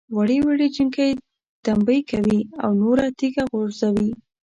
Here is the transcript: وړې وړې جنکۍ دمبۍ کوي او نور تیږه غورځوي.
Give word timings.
وړې 0.15 0.37
وړې 0.45 0.67
جنکۍ 0.75 1.11
دمبۍ 1.65 1.99
کوي 2.09 2.39
او 2.63 2.69
نور 2.81 2.97
تیږه 3.19 3.43
غورځوي. 3.51 4.09